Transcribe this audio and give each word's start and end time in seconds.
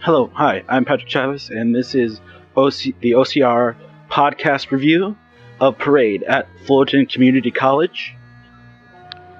Hello, 0.00 0.30
hi, 0.34 0.62
I'm 0.68 0.84
Patrick 0.84 1.08
Chavez, 1.08 1.50
and 1.50 1.74
this 1.74 1.94
is 1.94 2.20
OC- 2.56 2.94
the 3.00 3.12
OCR 3.12 3.74
podcast 4.10 4.70
review 4.70 5.16
of 5.58 5.78
Parade 5.78 6.22
at 6.22 6.46
Fullerton 6.66 7.06
Community 7.06 7.50
College. 7.50 8.14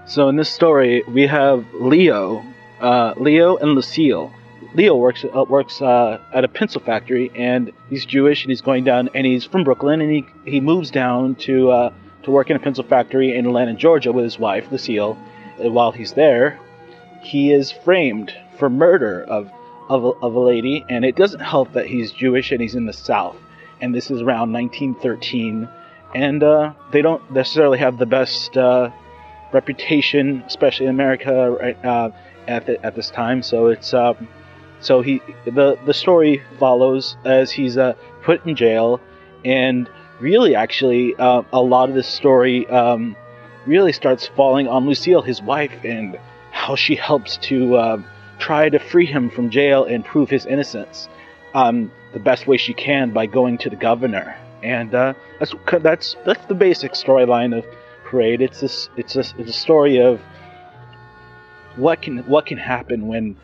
So, 0.07 0.29
in 0.29 0.37
this 0.37 0.49
story, 0.51 1.05
we 1.07 1.27
have 1.27 1.65
Leo, 1.75 2.45
uh, 2.81 3.15
Leo 3.17 3.57
and 3.57 3.73
Lucille. 3.73 4.33
Leo 4.75 4.97
works 4.97 5.25
uh, 5.25 5.45
works 5.49 5.81
uh, 5.81 6.21
at 6.33 6.45
a 6.45 6.49
pencil 6.49 6.81
factory, 6.81 7.31
and 7.35 7.73
he's 7.89 8.05
Jewish, 8.05 8.43
and 8.43 8.51
he's 8.51 8.63
going 8.63 8.83
down, 8.83 9.11
and 9.15 9.27
he's 9.27 9.45
from 9.45 9.63
Brooklyn, 9.63 10.01
and 10.01 10.11
he 10.11 10.25
he 10.45 10.61
moves 10.61 10.91
down 10.91 11.37
to 11.47 11.71
uh, 11.71 11.93
to 12.25 12.31
work 12.31 12.51
in 12.51 12.57
a 12.57 12.61
pencil 12.61 12.83
factory 12.83 13.37
in 13.37 13.47
Atlanta, 13.47 13.75
Georgia, 13.75 14.11
with 14.11 14.25
his 14.25 14.39
wife 14.39 14.73
Lucille. 14.73 15.17
And 15.61 15.75
while 15.75 15.93
he's 15.93 16.15
there, 16.15 16.59
he 17.23 17.53
is 17.53 17.71
framed 17.71 18.35
for 18.59 18.69
murder 18.69 19.23
of 19.23 19.51
of 19.89 20.05
a, 20.05 20.09
of 20.09 20.35
a 20.35 20.41
lady, 20.41 20.85
and 20.89 21.05
it 21.05 21.17
doesn't 21.17 21.41
help 21.41 21.73
that 21.73 21.87
he's 21.87 22.13
Jewish 22.13 22.53
and 22.53 22.61
he's 22.61 22.75
in 22.75 22.87
the 22.87 22.93
South, 22.93 23.37
and 23.81 23.95
this 23.95 24.11
is 24.11 24.23
around 24.23 24.53
1913, 24.53 25.69
and 26.15 26.43
uh, 26.43 26.73
they 26.93 27.03
don't 27.03 27.31
necessarily 27.31 27.79
have 27.79 27.99
the 27.99 28.07
best 28.07 28.57
uh, 28.57 28.91
reputation, 29.53 30.43
especially 30.47 30.87
in 30.87 30.91
America 30.91 31.57
right, 31.61 31.85
uh, 31.85 32.11
at 32.49 32.67
the, 32.67 32.85
at 32.85 32.95
this 32.95 33.11
time. 33.11 33.43
So 33.43 33.69
it's 33.69 33.95
um, 33.95 34.29
so 34.81 35.03
he 35.03 35.21
the 35.45 35.79
the 35.85 35.95
story 35.95 36.43
follows 36.59 37.17
as 37.25 37.51
he's 37.51 37.77
uh, 37.77 37.95
put 38.23 38.45
in 38.47 38.57
jail, 38.57 39.01
and 39.45 39.89
really 40.21 40.55
actually 40.55 41.15
uh, 41.17 41.43
a 41.53 41.61
lot 41.61 41.89
of 41.89 41.95
this 41.95 42.09
story 42.09 42.67
um, 42.69 43.17
really 43.67 43.93
starts 43.93 44.27
falling 44.27 44.69
on 44.69 44.87
Lucille, 44.87 45.23
his 45.23 45.43
wife, 45.43 45.85
and 45.85 46.19
how 46.51 46.77
she 46.77 46.95
helps 46.95 47.37
to 47.39 47.77
uh, 47.77 48.03
try 48.39 48.69
to 48.69 48.79
free 48.79 49.07
him 49.07 49.31
from 49.31 49.51
jail 49.51 49.85
and 49.85 50.05
prove 50.05 50.31
his 50.31 50.47
innocence 50.47 51.09
um, 51.55 51.91
the 52.13 52.21
best 52.21 52.47
way 52.47 52.57
she 52.57 52.75
can 52.75 53.13
by 53.13 53.27
going 53.27 53.59
to 53.59 53.71
the 53.71 53.77
governor. 53.77 54.37
And 54.63 54.95
uh, 54.95 55.15
that's 55.39 55.55
that's 55.83 56.17
that's 56.25 56.45
the 56.47 56.55
basic 56.55 56.93
storyline 56.93 57.57
of 57.57 57.65
Parade. 58.05 58.41
It's 58.41 58.61
this 58.61 58.89
it's 58.97 59.17
a, 59.17 59.21
it's 59.39 59.51
a 59.51 59.53
story 59.53 60.01
of 60.01 60.21
what 61.77 62.03
can 62.03 62.19
what 62.19 62.47
can 62.47 62.59
happen 62.59 63.07
when 63.07 63.37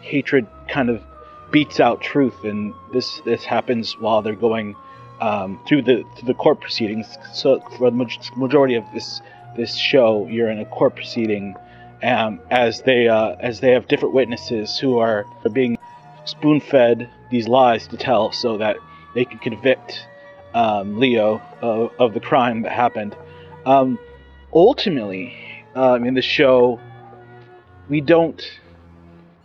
hatred 0.00 0.46
kind 0.68 0.90
of 0.90 1.02
beats 1.50 1.80
out 1.80 2.00
truth, 2.00 2.44
and 2.44 2.74
this 2.92 3.20
this 3.24 3.44
happens 3.44 3.98
while 3.98 4.22
they're 4.22 4.34
going 4.34 4.76
um, 5.20 5.60
through 5.66 5.82
the 5.82 6.04
through 6.16 6.26
the 6.26 6.34
court 6.34 6.60
proceedings. 6.60 7.06
So 7.32 7.60
for 7.76 7.90
the 7.90 8.18
majority 8.36 8.74
of 8.74 8.84
this 8.94 9.20
this 9.56 9.76
show, 9.76 10.26
you're 10.28 10.50
in 10.50 10.58
a 10.58 10.66
court 10.66 10.94
proceeding 10.94 11.56
um, 12.02 12.40
as 12.50 12.82
they 12.82 13.08
uh, 13.08 13.36
as 13.40 13.60
they 13.60 13.72
have 13.72 13.88
different 13.88 14.14
witnesses 14.14 14.78
who 14.78 14.98
are, 14.98 15.26
being 15.52 15.78
spoon 16.24 16.60
fed 16.60 17.08
these 17.30 17.48
lies 17.48 17.86
to 17.88 17.96
tell 17.96 18.32
so 18.32 18.58
that 18.58 18.76
they 19.14 19.24
can 19.24 19.38
convict 19.38 20.06
um, 20.54 20.98
Leo 20.98 21.40
of, 21.60 21.92
of, 21.98 22.14
the 22.14 22.20
crime 22.20 22.62
that 22.62 22.72
happened. 22.72 23.16
Um, 23.66 23.98
ultimately, 24.52 25.34
um, 25.74 26.04
in 26.04 26.14
the 26.14 26.22
show, 26.22 26.80
we 27.88 28.00
don't 28.00 28.42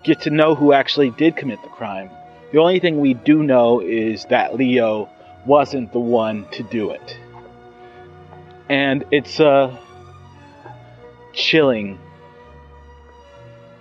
get 0.03 0.22
to 0.22 0.30
know 0.30 0.56
who 0.56 0.73
actually 0.73 1.11
did 1.11 1.36
commit 1.36 1.61
the 1.64 1.70
crime. 1.70 2.09
The 2.52 2.59
only 2.59 2.80
thing 2.80 3.00
we 3.00 3.14
do 3.14 3.44
know 3.44 3.81
is 3.81 4.26
that 4.26 4.56
Leo 4.56 5.09
wasn't 5.45 5.92
the 5.92 6.00
one 6.00 6.48
to 6.52 6.64
do 6.64 6.92
it. 6.92 7.17
And 8.70 9.06
it's 9.11 9.39
uh, 9.39 9.78
chilling 11.33 12.00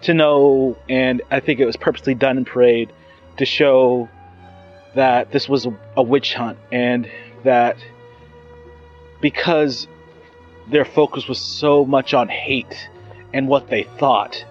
to 0.04 0.14
know, 0.14 0.76
and 0.88 1.22
I 1.30 1.40
think 1.40 1.60
it 1.60 1.66
was 1.66 1.76
purposely 1.76 2.14
done 2.14 2.38
in 2.38 2.44
Parade 2.44 2.92
to 3.38 3.44
show 3.44 4.08
that 4.94 5.32
this 5.32 5.48
was 5.48 5.66
a, 5.96 6.02
witch 6.02 6.34
hunt 6.34 6.58
and 6.70 7.10
that 7.42 7.76
because 9.20 9.88
their 10.68 10.84
focus 10.84 11.26
was 11.26 11.40
so 11.40 11.84
much 11.84 12.14
on 12.14 12.28
hate 12.28 12.88
and 13.32 13.48
what 13.48 13.68
they 13.68 13.82
thought, 13.98 14.44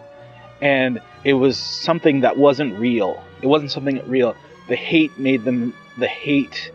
and 0.62 1.00
it 1.24 1.34
was 1.34 1.58
something 1.58 2.22
that 2.22 2.38
wasn't 2.38 2.78
real. 2.78 3.24
It 3.42 3.48
wasn't 3.48 3.72
something 3.72 4.02
real. 4.08 4.36
The 4.68 4.76
hate 4.76 5.18
made 5.18 5.44
them 5.44 5.74
the 5.98 6.08
hate, 6.08 6.72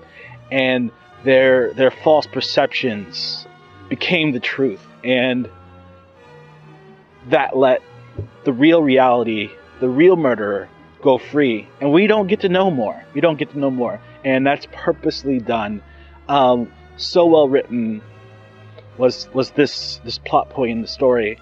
and 0.50 0.91
their 1.24 1.72
their 1.74 1.91
false 1.91 2.26
perceptions 2.26 3.47
became 3.88 4.32
the 4.32 4.41
truth, 4.41 4.84
and 5.04 5.48
that 7.28 7.56
let 7.56 7.82
the 8.48 8.53
real 8.54 8.82
reality, 8.82 9.50
the 9.78 9.88
real 9.91 10.16
murderer, 10.16 10.70
go 11.03 11.19
free, 11.19 11.69
and 11.82 11.92
we 11.92 12.06
don't 12.06 12.28
get 12.28 12.41
to 12.41 12.48
know 12.48 12.70
more. 12.70 13.04
We 13.12 13.20
don't 13.20 13.38
get 13.38 13.50
to 13.50 13.59
know 13.59 13.70
more, 13.70 14.00
and 14.25 14.47
that's 14.47 14.66
purposely 14.72 15.38
done. 15.38 15.82
Um, 16.31 16.72
so 16.97 17.26
well 17.26 17.47
written 17.47 18.00
was 18.97 19.28
was 19.34 19.50
this 19.50 20.00
this 20.03 20.16
plot 20.16 20.48
point 20.48 20.70
in 20.70 20.81
the 20.81 20.88
story, 20.88 21.38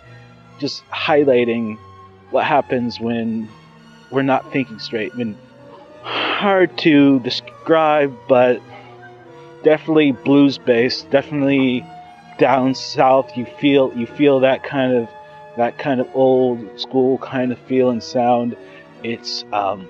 just 0.59 0.85
highlighting 0.91 1.79
what 2.33 2.45
happens 2.45 2.99
when 2.99 3.49
we're 4.11 4.23
not 4.23 4.51
thinking 4.51 4.81
straight. 4.81 5.15
Mean, 5.15 5.39
hard 6.03 6.77
to 6.79 7.21
describe, 7.21 8.13
but 8.29 8.61
definitely 9.63 10.11
blues 10.11 10.59
based. 10.59 11.09
Definitely 11.11 11.87
down 12.39 12.75
south. 12.75 13.37
You 13.37 13.47
feel 13.61 13.93
you 13.95 14.09
feel 14.09 14.41
that 14.41 14.65
kind 14.65 14.93
of 14.93 15.09
that 15.57 15.79
kind 15.79 16.01
of 16.01 16.09
old 16.15 16.79
school 16.79 17.19
kind 17.19 17.53
of 17.53 17.59
feel 17.61 17.91
and 17.91 18.03
sound. 18.03 18.57
It's 19.03 19.45
um, 19.53 19.89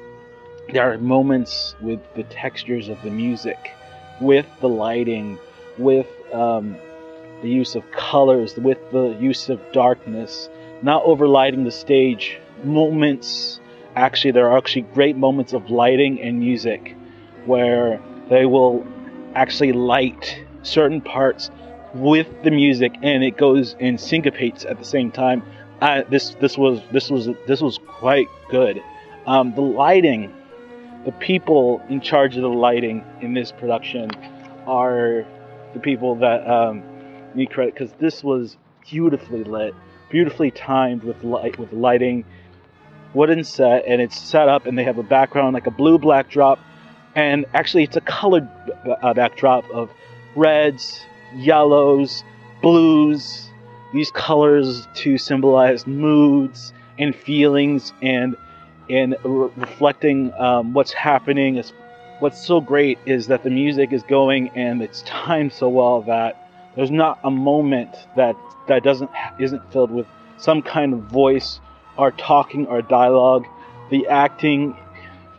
there 0.72 0.92
are 0.92 0.98
moments 0.98 1.74
with 1.80 2.00
the 2.14 2.24
textures 2.24 2.88
of 2.88 3.00
the 3.02 3.10
music, 3.10 3.72
with 4.20 4.46
the 4.60 4.68
lighting, 4.68 5.38
with 5.78 6.06
um, 6.32 6.76
the 7.42 7.48
use 7.48 7.74
of 7.74 7.90
colors, 7.92 8.56
with 8.56 8.78
the 8.92 9.16
use 9.20 9.48
of 9.48 9.60
darkness, 9.72 10.48
not 10.82 11.04
overlighting 11.04 11.64
the 11.64 11.70
stage. 11.70 12.38
Moments, 12.64 13.60
actually, 13.94 14.32
there 14.32 14.48
are 14.48 14.56
actually 14.56 14.82
great 14.82 15.16
moments 15.16 15.52
of 15.52 15.70
lighting 15.70 16.20
and 16.20 16.40
music 16.40 16.96
where 17.44 18.00
they 18.28 18.46
will 18.46 18.84
actually 19.34 19.72
light 19.72 20.42
certain 20.62 21.00
parts 21.00 21.50
with 21.94 22.28
the 22.42 22.50
music 22.50 22.94
and 23.02 23.22
it 23.24 23.36
goes 23.36 23.74
and 23.80 24.00
syncopates 24.00 24.64
at 24.64 24.78
the 24.78 24.84
same 24.84 25.10
time 25.10 25.42
uh, 25.80 26.02
this 26.08 26.34
this 26.40 26.56
was 26.56 26.80
this 26.92 27.10
was 27.10 27.28
this 27.46 27.60
was 27.60 27.78
quite 27.86 28.28
good. 28.50 28.82
Um, 29.26 29.54
the 29.54 29.60
lighting, 29.60 30.32
the 31.04 31.12
people 31.12 31.82
in 31.88 32.00
charge 32.00 32.36
of 32.36 32.42
the 32.42 32.48
lighting 32.48 33.04
in 33.20 33.34
this 33.34 33.52
production 33.52 34.10
are 34.66 35.26
the 35.74 35.80
people 35.80 36.14
that 36.16 36.48
um, 36.48 36.82
need 37.34 37.50
credit 37.50 37.74
because 37.74 37.92
this 37.98 38.24
was 38.24 38.56
beautifully 38.88 39.44
lit, 39.44 39.74
beautifully 40.08 40.50
timed 40.50 41.02
with 41.02 41.22
light 41.22 41.58
with 41.58 41.72
lighting, 41.72 42.24
wooden 43.12 43.44
set, 43.44 43.84
and 43.86 44.00
it's 44.00 44.18
set 44.18 44.48
up 44.48 44.66
and 44.66 44.78
they 44.78 44.84
have 44.84 44.98
a 44.98 45.02
background 45.02 45.52
like 45.54 45.66
a 45.66 45.70
blue 45.70 45.98
black 45.98 46.30
drop, 46.30 46.58
and 47.14 47.44
actually 47.52 47.82
it's 47.82 47.96
a 47.96 48.00
colored 48.00 48.48
uh, 49.02 49.12
backdrop 49.12 49.68
of 49.70 49.90
reds, 50.34 51.04
yellows, 51.36 52.24
blues, 52.62 53.50
these 53.92 54.10
colors 54.10 54.86
to 54.94 55.18
symbolize 55.18 55.86
moods 55.86 56.72
and 56.98 57.14
feelings 57.14 57.92
and 58.02 58.36
and 58.88 59.16
re- 59.24 59.50
reflecting 59.56 60.32
um, 60.34 60.72
what's 60.72 60.92
happening. 60.92 61.62
What's 62.20 62.44
so 62.46 62.60
great 62.60 62.98
is 63.04 63.26
that 63.26 63.42
the 63.42 63.50
music 63.50 63.92
is 63.92 64.02
going 64.04 64.50
and 64.50 64.82
it's 64.82 65.02
timed 65.02 65.52
so 65.52 65.68
well 65.68 66.02
that 66.02 66.48
there's 66.76 66.90
not 66.90 67.18
a 67.24 67.30
moment 67.30 67.94
that 68.16 68.36
that 68.68 68.82
doesn't 68.82 69.10
isn't 69.38 69.72
filled 69.72 69.90
with 69.90 70.06
some 70.38 70.62
kind 70.62 70.92
of 70.92 71.00
voice 71.04 71.60
or 71.96 72.10
talking 72.12 72.66
or 72.66 72.82
dialogue. 72.82 73.46
The 73.90 74.06
acting 74.08 74.76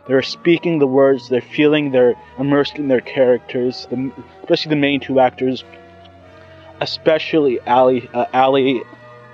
they're 0.06 0.22
speaking 0.22 0.78
the 0.78 0.86
words 0.86 1.28
they're 1.28 1.40
feeling 1.40 1.90
they're 1.90 2.14
immersed 2.38 2.76
in 2.76 2.88
their 2.88 3.00
characters. 3.00 3.86
The, 3.90 4.10
especially 4.40 4.70
the 4.70 4.76
main 4.76 5.00
two 5.00 5.20
actors 5.20 5.64
especially 6.80 7.60
Ali, 7.60 8.08
uh, 8.14 8.26
Ali, 8.32 8.82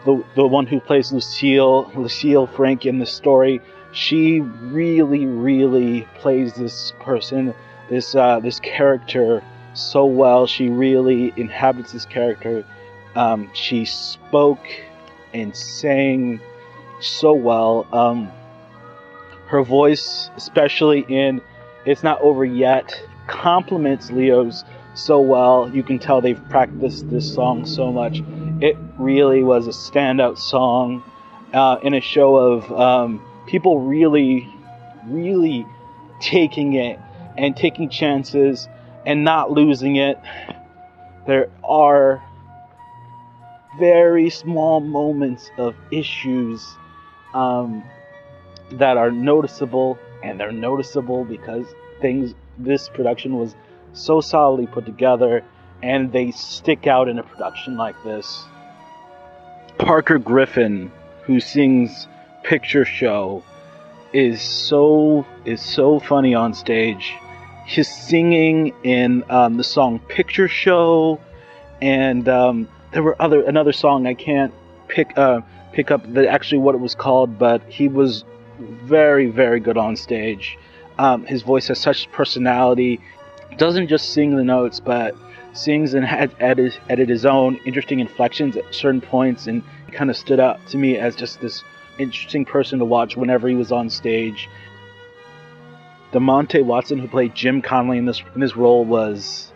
the 0.05 0.25
the 0.35 0.47
one 0.47 0.67
who 0.67 0.81
plays 0.81 1.13
Lucille, 1.13 1.91
Lucille 1.95 2.47
Frank 2.47 2.87
in 2.87 2.99
the 2.99 3.07
story. 3.07 3.61
She 3.93 4.41
really, 4.41 5.25
really 5.25 6.07
plays 6.17 6.55
this 6.55 6.93
person, 7.01 7.55
this 7.89 8.15
uh, 8.15 8.41
this 8.41 8.61
character 8.61 9.43
so 9.75 10.05
well. 10.05 10.47
She 10.47 10.69
really 10.69 11.33
inhabits 11.37 11.93
this 11.93 12.07
character. 12.07 12.65
Um, 13.15 13.51
she 13.55 13.85
spoke 13.85 14.67
and 15.33 15.55
sang 15.55 16.41
so 17.01 17.33
well. 17.33 17.87
Um, 17.93 18.31
her 19.47 19.63
voice, 19.63 20.31
especially 20.37 21.05
in 21.09 21.41
"It's 21.85 22.03
Not 22.03 22.21
Over 22.21 22.45
Yet," 22.45 23.01
complements 23.27 24.11
Leo's 24.11 24.65
so 24.95 25.21
well. 25.21 25.71
You 25.73 25.83
can 25.83 25.99
tell 25.99 26.21
they've 26.21 26.49
practiced 26.49 27.11
this 27.11 27.33
song 27.33 27.67
so 27.67 27.93
much. 27.93 28.23
It 28.61 28.77
really 28.99 29.43
was 29.43 29.67
a 29.67 29.71
standout 29.71 30.39
song 30.39 31.03
uh, 31.53 31.79
in 31.83 31.95
a 31.95 32.01
show 32.01 32.37
of 32.37 32.73
um, 32.73 33.25
people 33.47 33.81
really, 33.81 34.49
really 35.07 35.67
taking 36.21 36.75
it 36.75 36.99
and 37.37 37.57
taking 37.57 37.89
chances 37.91 38.69
and 39.05 39.25
not 39.25 39.51
losing 39.51 39.97
it. 39.97 40.19
There 41.27 41.51
are 41.63 42.23
very 43.79 44.31
small 44.31 44.81
moments 44.81 45.51
of 45.59 45.75
issues 45.91 46.65
um, 47.35 47.83
that 48.73 48.97
are 48.97 49.11
noticeable, 49.11 49.99
and 50.23 50.39
they're 50.39 50.53
noticeable 50.53 51.25
because 51.25 51.67
things. 52.01 52.35
This 52.57 52.89
production 52.89 53.37
was 53.37 53.57
so 53.95 54.21
solidly 54.21 54.67
put 54.67 54.85
together, 54.85 55.43
and 55.83 56.13
they 56.13 56.31
stick 56.31 56.87
out 56.87 57.09
in 57.09 57.19
a 57.19 57.23
production 57.23 57.77
like 57.77 57.97
this. 58.05 58.45
Parker 59.79 60.19
Griffin, 60.19 60.93
who 61.23 61.41
sings 61.41 62.07
"Picture 62.43 62.85
Show," 62.85 63.43
is 64.13 64.41
so 64.41 65.27
is 65.45 65.61
so 65.61 65.99
funny 65.99 66.35
on 66.35 66.55
stage. 66.55 67.15
His 67.67 67.89
singing 67.89 68.75
in 68.83 69.25
um, 69.31 69.57
the 69.57 69.65
song 69.65 69.99
"Picture 69.99 70.49
Show," 70.49 71.21
and 71.81 72.29
um, 72.29 72.69
there 72.93 73.03
were 73.03 73.21
other 73.21 73.43
another 73.43 73.73
song 73.73 74.07
I 74.07 74.15
can't 74.15 74.53
pick 74.89 75.17
uh, 75.19 75.41
pick 75.73 75.91
up 75.91 76.13
the 76.13 76.29
actually 76.29 76.59
what 76.59 76.75
it 76.75 76.81
was 76.81 76.95
called, 76.95 77.39
but 77.39 77.63
he 77.69 77.89
was 77.89 78.25
very 78.59 79.27
very 79.27 79.61
good 79.61 79.77
on 79.77 79.97
stage. 79.97 80.57
Um, 80.99 81.27
his 81.27 81.43
voice 81.43 81.69
has 81.69 81.81
such 81.81 82.11
personality. 82.13 83.01
Doesn't 83.57 83.89
just 83.89 84.13
sing 84.13 84.37
the 84.37 84.45
notes, 84.45 84.81
but 84.81 85.17
sings 85.53 85.95
and 85.95 86.05
had 86.05 86.35
added, 86.41 86.77
added 86.89 87.09
his 87.09 87.25
own 87.25 87.57
interesting 87.65 88.01
inflections 88.01 88.57
at 88.57 88.75
certain 88.75 89.01
points, 89.01 89.47
and 89.47 89.63
kind 89.93 90.11
of 90.11 90.17
stood 90.17 90.41
out 90.41 90.59
to 90.69 90.77
me 90.77 90.97
as 90.99 91.15
just 91.15 91.41
this 91.41 91.63
interesting 91.99 92.45
person 92.45 92.79
to 92.81 92.85
watch 92.85 93.17
whenever 93.17 93.49
he 93.49 93.55
was 93.55 93.71
on 93.71 93.89
stage. 93.89 94.49
Demonte 96.13 96.65
Watson, 96.65 96.99
who 96.99 97.09
played 97.09 97.35
Jim 97.35 97.63
Connolly 97.63 97.99
in 97.99 98.07
this 98.07 98.23
in 98.35 98.41
this 98.41 98.57
role, 98.57 98.85
was 98.85 99.53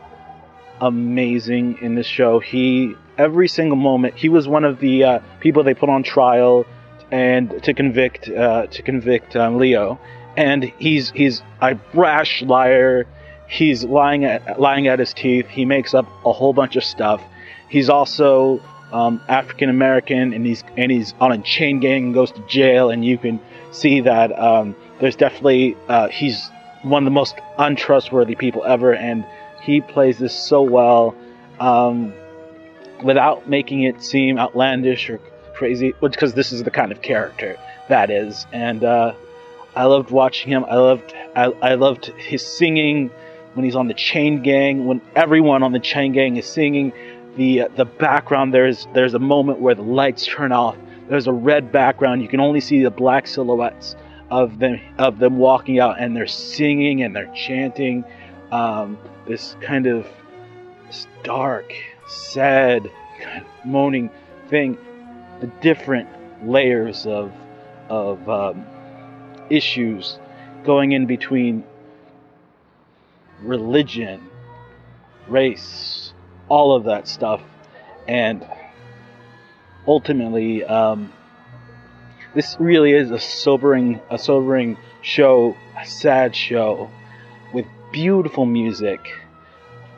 amazing 0.80 1.78
in 1.80 1.94
this 1.94 2.06
show. 2.06 2.40
He 2.40 2.94
every 3.16 3.48
single 3.48 3.76
moment 3.76 4.14
he 4.16 4.28
was 4.28 4.48
one 4.48 4.64
of 4.64 4.80
the 4.80 5.04
uh, 5.04 5.18
people 5.40 5.62
they 5.62 5.74
put 5.74 5.88
on 5.88 6.02
trial 6.02 6.66
and 7.10 7.62
to 7.62 7.74
convict 7.74 8.28
uh, 8.28 8.66
to 8.66 8.82
convict 8.82 9.36
um, 9.36 9.56
Leo, 9.56 10.00
and 10.36 10.64
he's 10.78 11.10
he's 11.10 11.42
a 11.60 11.74
brash 11.74 12.42
liar. 12.42 13.06
He's 13.48 13.82
lying 13.82 14.24
at 14.24 14.60
lying 14.60 14.88
at 14.88 14.98
his 14.98 15.14
teeth. 15.14 15.48
He 15.48 15.64
makes 15.64 15.94
up 15.94 16.06
a 16.24 16.32
whole 16.32 16.52
bunch 16.52 16.76
of 16.76 16.84
stuff. 16.84 17.22
He's 17.68 17.88
also 17.88 18.60
um, 18.92 19.22
African 19.26 19.70
American, 19.70 20.34
and 20.34 20.44
he's 20.44 20.62
and 20.76 20.92
he's 20.92 21.14
on 21.18 21.32
a 21.32 21.38
chain 21.38 21.80
gang 21.80 22.04
and 22.06 22.14
goes 22.14 22.30
to 22.32 22.46
jail. 22.46 22.90
And 22.90 23.04
you 23.04 23.16
can 23.16 23.40
see 23.70 24.00
that 24.00 24.38
um, 24.38 24.76
there's 25.00 25.16
definitely 25.16 25.76
uh, 25.88 26.08
he's 26.08 26.50
one 26.82 27.02
of 27.02 27.06
the 27.06 27.10
most 27.10 27.36
untrustworthy 27.56 28.34
people 28.34 28.64
ever, 28.64 28.94
and 28.94 29.24
he 29.62 29.80
plays 29.80 30.18
this 30.18 30.38
so 30.38 30.62
well 30.62 31.16
um, 31.58 32.12
without 33.02 33.48
making 33.48 33.82
it 33.82 34.02
seem 34.02 34.38
outlandish 34.38 35.08
or 35.08 35.18
crazy. 35.54 35.94
Because 36.00 36.34
this 36.34 36.52
is 36.52 36.62
the 36.64 36.70
kind 36.70 36.92
of 36.92 37.00
character 37.00 37.56
that 37.88 38.10
is, 38.10 38.46
and 38.52 38.84
uh, 38.84 39.14
I 39.74 39.84
loved 39.84 40.10
watching 40.10 40.52
him. 40.52 40.66
I 40.66 40.76
loved 40.76 41.14
I, 41.34 41.44
I 41.44 41.74
loved 41.74 42.06
his 42.06 42.46
singing 42.46 43.10
when 43.54 43.64
he's 43.64 43.76
on 43.76 43.88
the 43.88 43.94
chain 43.94 44.42
gang. 44.42 44.86
When 44.86 45.00
everyone 45.14 45.62
on 45.62 45.72
the 45.72 45.80
chain 45.80 46.12
gang 46.12 46.36
is 46.36 46.46
singing, 46.46 46.92
the 47.36 47.62
uh, 47.62 47.68
the 47.76 47.84
background 47.84 48.52
there's 48.52 48.86
there's 48.94 49.14
a 49.14 49.18
moment 49.18 49.60
where 49.60 49.74
the 49.74 49.82
lights 49.82 50.26
turn 50.26 50.52
off. 50.52 50.76
There's 51.08 51.26
a 51.26 51.32
red 51.32 51.72
background. 51.72 52.22
You 52.22 52.28
can 52.28 52.40
only 52.40 52.60
see 52.60 52.82
the 52.82 52.90
black 52.90 53.26
silhouettes 53.26 53.96
of 54.30 54.58
them 54.58 54.80
of 54.98 55.18
them 55.18 55.38
walking 55.38 55.80
out, 55.80 56.00
and 56.00 56.16
they're 56.16 56.26
singing 56.26 57.02
and 57.02 57.14
they're 57.14 57.32
chanting. 57.34 58.04
Um, 58.50 58.98
this 59.26 59.56
kind 59.60 59.86
of 59.86 60.06
dark, 61.22 61.74
sad, 62.06 62.90
kind 63.20 63.44
of 63.44 63.66
moaning 63.66 64.10
thing. 64.48 64.78
The 65.40 65.46
different 65.60 66.08
layers 66.46 67.06
of 67.06 67.32
of 67.88 68.28
um, 68.28 68.66
issues 69.50 70.18
going 70.64 70.92
in 70.92 71.06
between 71.06 71.64
religion, 73.42 74.28
race, 75.28 76.12
all 76.48 76.74
of 76.74 76.84
that 76.84 77.06
stuff, 77.06 77.40
and 78.06 78.46
ultimately, 79.86 80.64
um, 80.64 81.12
this 82.34 82.56
really 82.58 82.92
is 82.92 83.10
a 83.10 83.18
sobering, 83.18 84.00
a 84.10 84.18
sobering 84.18 84.76
show, 85.02 85.56
a 85.78 85.86
sad 85.86 86.34
show, 86.34 86.90
with 87.52 87.66
beautiful 87.92 88.46
music, 88.46 89.00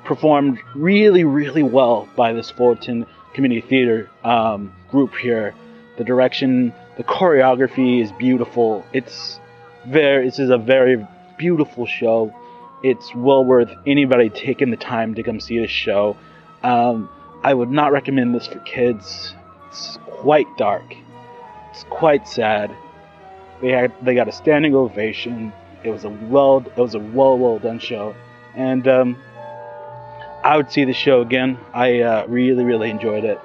performed 0.04 0.58
really, 0.74 1.24
really 1.24 1.62
well 1.62 2.08
by 2.16 2.32
this 2.32 2.50
Fullerton 2.50 3.06
Community 3.34 3.60
Theater 3.60 4.10
um, 4.24 4.72
group 4.90 5.14
here. 5.14 5.54
The 5.98 6.04
direction, 6.04 6.72
the 6.96 7.04
choreography 7.04 8.02
is 8.02 8.10
beautiful. 8.12 8.84
It's 8.92 9.38
very, 9.86 10.26
this 10.26 10.38
is 10.38 10.50
a 10.50 10.58
very 10.58 11.06
beautiful 11.36 11.86
show. 11.86 12.34
It's 12.82 13.14
well 13.14 13.44
worth 13.44 13.70
anybody 13.86 14.30
taking 14.30 14.70
the 14.70 14.76
time 14.76 15.14
to 15.14 15.22
come 15.22 15.40
see 15.40 15.58
this 15.58 15.70
show. 15.70 16.16
Um, 16.62 17.08
I 17.42 17.54
would 17.54 17.70
not 17.70 17.92
recommend 17.92 18.34
this 18.34 18.46
for 18.46 18.58
kids. 18.60 19.34
It's 19.68 19.98
quite 20.06 20.46
dark. 20.56 20.94
It's 21.70 21.84
quite 21.84 22.26
sad. 22.26 22.74
They 23.60 23.70
had 23.70 23.92
they 24.02 24.14
got 24.14 24.28
a 24.28 24.32
standing 24.32 24.74
ovation. 24.74 25.52
It 25.84 25.90
was 25.90 26.04
a 26.04 26.08
well 26.08 26.58
it 26.58 26.76
was 26.76 26.94
a 26.94 26.98
well 26.98 27.38
well 27.38 27.58
done 27.58 27.78
show, 27.78 28.14
and 28.54 28.86
um, 28.88 29.16
I 30.42 30.56
would 30.56 30.72
see 30.72 30.84
the 30.84 30.92
show 30.92 31.20
again. 31.20 31.58
I 31.72 32.00
uh, 32.00 32.26
really 32.26 32.64
really 32.64 32.90
enjoyed 32.90 33.24
it. 33.24 33.40